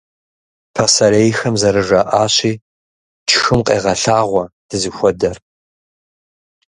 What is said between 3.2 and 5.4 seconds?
«тшхым къегъэлъагъуэ дызыхуэдэр».